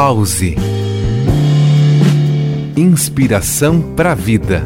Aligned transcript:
Pause. 0.00 0.54
Inspiração 2.76 3.82
para 3.96 4.12
a 4.12 4.14
vida. 4.14 4.62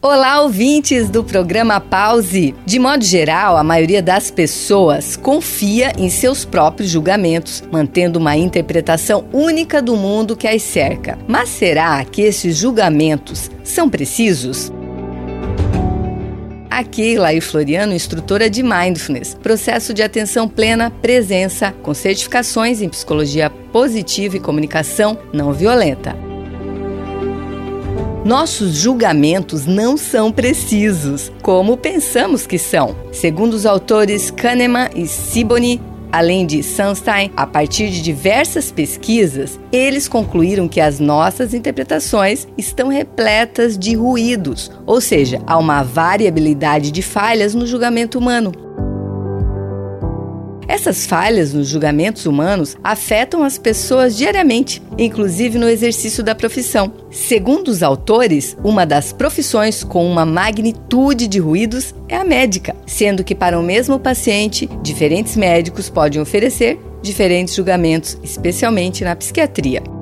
Olá, 0.00 0.40
ouvintes 0.40 1.10
do 1.10 1.22
programa 1.22 1.78
Pause. 1.78 2.54
De 2.64 2.78
modo 2.78 3.04
geral, 3.04 3.58
a 3.58 3.62
maioria 3.62 4.00
das 4.00 4.30
pessoas 4.30 5.14
confia 5.14 5.92
em 5.98 6.08
seus 6.08 6.46
próprios 6.46 6.90
julgamentos, 6.90 7.62
mantendo 7.70 8.18
uma 8.18 8.34
interpretação 8.34 9.26
única 9.30 9.82
do 9.82 9.94
mundo 9.94 10.34
que 10.34 10.48
as 10.48 10.62
cerca. 10.62 11.18
Mas 11.28 11.50
será 11.50 12.02
que 12.02 12.22
esses 12.22 12.56
julgamentos 12.56 13.50
são 13.62 13.90
precisos? 13.90 14.72
Aqui, 16.78 17.18
Laí 17.18 17.40
Floriano, 17.40 17.92
instrutora 17.92 18.48
de 18.48 18.62
Mindfulness, 18.62 19.34
processo 19.34 19.92
de 19.92 20.00
atenção 20.00 20.48
plena, 20.48 20.92
presença, 21.02 21.72
com 21.82 21.92
certificações 21.92 22.80
em 22.80 22.88
psicologia 22.88 23.50
positiva 23.50 24.36
e 24.36 24.40
comunicação 24.40 25.18
não 25.32 25.52
violenta. 25.52 26.16
Nossos 28.24 28.76
julgamentos 28.76 29.66
não 29.66 29.96
são 29.96 30.30
precisos, 30.30 31.32
como 31.42 31.76
pensamos 31.76 32.46
que 32.46 32.60
são. 32.60 32.94
Segundo 33.10 33.54
os 33.54 33.66
autores 33.66 34.30
Kahneman 34.30 34.90
e 34.94 35.08
Sibony, 35.08 35.80
Além 36.10 36.46
de 36.46 36.62
Sunstein, 36.62 37.30
a 37.36 37.46
partir 37.46 37.90
de 37.90 38.00
diversas 38.02 38.72
pesquisas, 38.72 39.58
eles 39.70 40.08
concluíram 40.08 40.66
que 40.66 40.80
as 40.80 40.98
nossas 40.98 41.52
interpretações 41.52 42.48
estão 42.56 42.88
repletas 42.88 43.78
de 43.78 43.94
ruídos, 43.94 44.70
ou 44.86 45.00
seja, 45.00 45.42
há 45.46 45.58
uma 45.58 45.82
variabilidade 45.82 46.90
de 46.90 47.02
falhas 47.02 47.54
no 47.54 47.66
julgamento 47.66 48.18
humano. 48.18 48.67
Essas 50.78 51.06
falhas 51.06 51.52
nos 51.52 51.66
julgamentos 51.66 52.24
humanos 52.24 52.76
afetam 52.84 53.42
as 53.42 53.58
pessoas 53.58 54.16
diariamente, 54.16 54.80
inclusive 54.96 55.58
no 55.58 55.68
exercício 55.68 56.22
da 56.22 56.36
profissão. 56.36 56.92
Segundo 57.10 57.66
os 57.66 57.82
autores, 57.82 58.56
uma 58.62 58.86
das 58.86 59.12
profissões 59.12 59.82
com 59.82 60.08
uma 60.08 60.24
magnitude 60.24 61.26
de 61.26 61.40
ruídos 61.40 61.92
é 62.08 62.14
a 62.14 62.22
médica, 62.22 62.76
sendo 62.86 63.24
que 63.24 63.34
para 63.34 63.58
o 63.58 63.62
mesmo 63.62 63.98
paciente, 63.98 64.70
diferentes 64.80 65.36
médicos 65.36 65.90
podem 65.90 66.22
oferecer 66.22 66.78
diferentes 67.02 67.56
julgamentos, 67.56 68.16
especialmente 68.22 69.02
na 69.02 69.16
psiquiatria. 69.16 69.97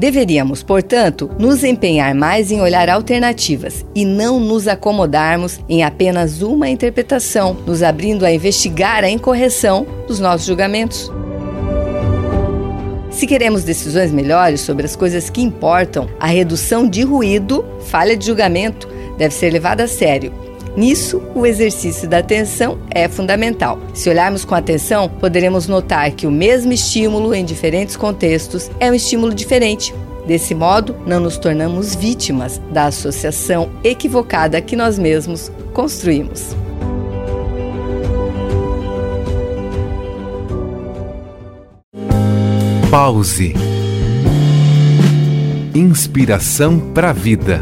Deveríamos, 0.00 0.62
portanto, 0.62 1.30
nos 1.38 1.62
empenhar 1.62 2.14
mais 2.14 2.50
em 2.50 2.62
olhar 2.62 2.88
alternativas 2.88 3.84
e 3.94 4.02
não 4.02 4.40
nos 4.40 4.66
acomodarmos 4.66 5.60
em 5.68 5.82
apenas 5.82 6.40
uma 6.40 6.70
interpretação, 6.70 7.54
nos 7.66 7.82
abrindo 7.82 8.24
a 8.24 8.32
investigar 8.32 9.04
a 9.04 9.10
incorreção 9.10 9.86
dos 10.08 10.18
nossos 10.18 10.46
julgamentos. 10.46 11.12
Se 13.10 13.26
queremos 13.26 13.62
decisões 13.62 14.10
melhores 14.10 14.62
sobre 14.62 14.86
as 14.86 14.96
coisas 14.96 15.28
que 15.28 15.42
importam, 15.42 16.08
a 16.18 16.28
redução 16.28 16.88
de 16.88 17.02
ruído, 17.02 17.62
falha 17.80 18.16
de 18.16 18.24
julgamento, 18.24 18.88
deve 19.18 19.34
ser 19.34 19.50
levada 19.50 19.84
a 19.84 19.88
sério 19.88 20.32
Nisso, 20.76 21.20
o 21.34 21.44
exercício 21.44 22.08
da 22.08 22.18
atenção 22.18 22.78
é 22.90 23.08
fundamental. 23.08 23.78
Se 23.92 24.08
olharmos 24.08 24.44
com 24.44 24.54
atenção, 24.54 25.08
poderemos 25.08 25.66
notar 25.66 26.10
que 26.12 26.26
o 26.26 26.30
mesmo 26.30 26.72
estímulo 26.72 27.34
em 27.34 27.44
diferentes 27.44 27.96
contextos 27.96 28.70
é 28.78 28.90
um 28.90 28.94
estímulo 28.94 29.34
diferente. 29.34 29.92
Desse 30.26 30.54
modo, 30.54 30.94
não 31.06 31.18
nos 31.18 31.38
tornamos 31.38 31.94
vítimas 31.94 32.60
da 32.72 32.86
associação 32.86 33.70
equivocada 33.82 34.60
que 34.60 34.76
nós 34.76 34.98
mesmos 34.98 35.50
construímos. 35.72 36.54
Pause. 42.90 43.54
Inspiração 45.74 46.78
para 46.92 47.10
a 47.10 47.12
vida. 47.12 47.60